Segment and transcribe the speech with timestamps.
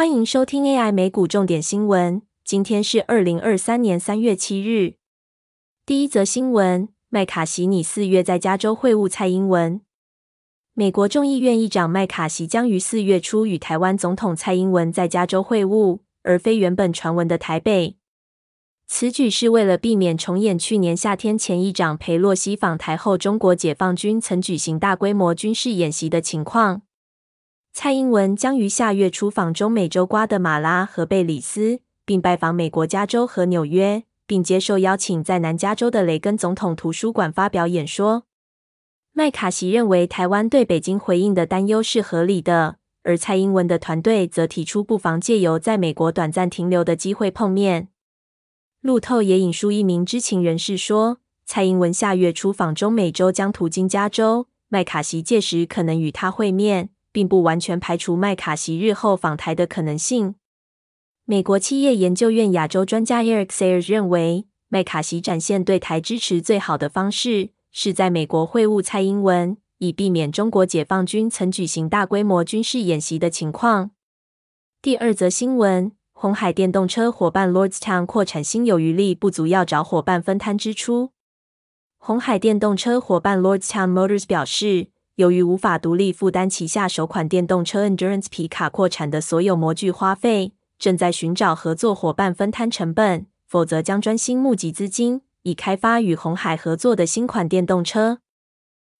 [0.00, 2.22] 欢迎收听 AI 美股重点新闻。
[2.42, 4.94] 今天是二零二三年三月七日。
[5.84, 9.82] 第一则新闻：麦卡锡拟四月在加州会晤蔡英文。
[10.72, 17.98] 美国众议院议长麦卡锡将于四月初与台湾总统蔡英文在加州会晤，而非原本传闻的台北。
[18.86, 26.80] 此举是为了避免重演去年夏天前议长佩洛西访台后，中国解放军曾举行大规模军事演习的情况。
[27.82, 38.24] 蔡英文将于下月出访中美洲瓜的马拉和贝里斯，并拜访美国加州和纽约，并接受邀请在南加州的雷根总统图书馆发表演说。
[39.14, 47.88] 麦卡锡认为台湾对北京回应的担忧是合理的，而蔡英文的团队则提出不妨借由在美国短暂停留的机会碰面。
[48.82, 60.34] 路透也引述一名知情人士说，蔡英文下月出访中美洲将途经加州，麦卡锡届时可能与他会面，并不完全排除麦卡锡日后访台的可能性。
[61.24, 73.92] 美国企业研究院亚洲专家 Eric Sayers 认为，麦卡锡展现对台支持最好的方式是在美国会晤蔡英文，以避免中国解放军曾举行大规模军事演习的情况。
[74.82, 75.92] 第二则新闻。
[76.12, 81.12] 红海电动车伙伴 Lordstown 扩产心有余力不足，要找伙伴分摊支出。
[81.96, 98.20] 红海电动车伙伴 Lordstown Motors 表示，由于无法独立负担旗下首款电动车 Endurance 皮卡扩产的所有模具花费，正在寻找合作伙伴分摊成本，否则将专心募集资金，以开发与红海合作的新款电动车。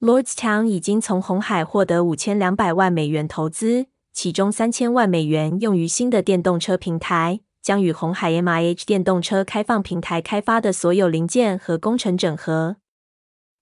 [0.00, 3.86] Lordstown 已经从红海获得五千两百万美元投资。
[4.12, 12.76] 其中三千万美元用于新的电动车平台，将与红海 M I H 电动车开放平台开发的所有零件和工程整合。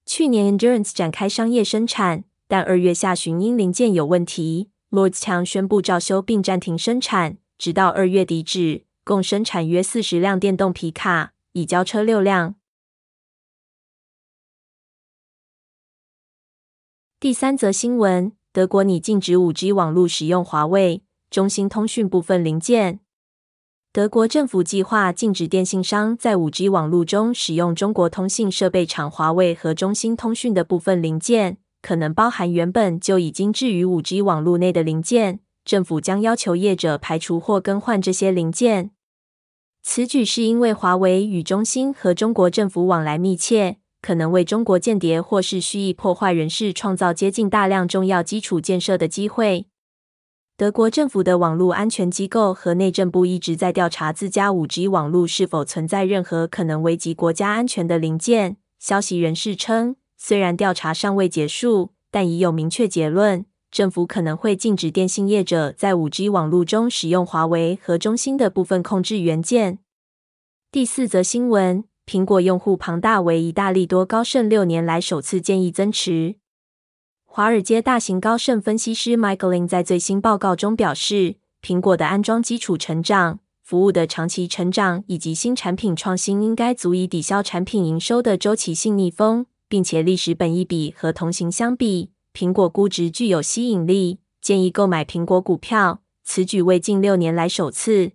[0.05, 12.57] 去年 Endurance 展开商业生产，但二月下旬因零件有问题 lords 枪宣布照修并暂停生产，直到二月底止，共生产约四十辆电动皮卡，已交车六辆。
[17.21, 18.33] 第三则新闻。
[18.53, 22.99] 德国拟禁止五 G 网络使用华为、中兴通讯部分零件。
[23.93, 35.41] 德国政府计划禁止电信商在五 G 网络中使用中国通信设备厂华为和中兴通讯的部分零件，可能包含原本就已经置于五 G 网络内的零件。
[35.65, 38.91] 政府将要求业者排除或更换这些零件。
[39.83, 43.81] 此举是因为华为与中兴和中国政府往来密切。
[44.03, 49.67] 可能为中国间谍或是蓄意破坏人士创造接近大量重要基础建设的机会。
[50.57, 58.57] 德国政府的网络安全机构和内政部一直在调查自家五 G 网络是否存在任何可能危及国家安全的零件。
[58.79, 69.79] 消息人士称，虽然调查尚未结束，但已有明确结论：政府可能会禁止电信业者在五 G 网络中使用华为和中兴的部分控制元件。
[70.71, 71.85] 第四则新闻。
[72.05, 76.35] 苹果用户庞大为意大利多高盛六年来首次建议增持。
[77.25, 96.03] 华尔街大型高盛分析师 Michaelin 在最新报告中表示，苹果的安装基础成长、服务的长期成长以及新产品创新应该足以抵消产品营收的周期性逆风，并且历史本益比和同行相比，苹果估值具有吸引力，建议购买苹果股票。
[96.25, 98.11] 此举为近六年来首次。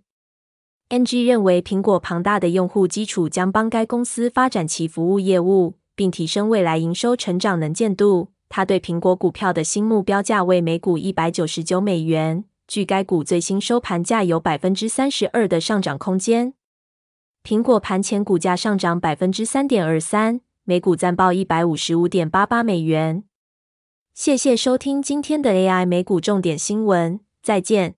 [0.90, 8.28] NG 认为，苹果庞大的用户基础将帮该公司发展其服务业务，并提升未来营收成长能见度。
[8.48, 16.54] 他对苹果股票的新目标价为每股一百九十九美元，距该股最新收盘价有百分之三十二的上涨空间。
[17.42, 23.22] 苹果盘前股价上涨百分之三点二三，每股暂报一百五十五点八八美元。
[24.12, 27.94] 谢谢收听今天的 AI 美股重点新闻，再见。